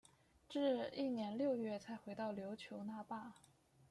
[0.49, 3.35] 至翌年六月才回到琉球那霸。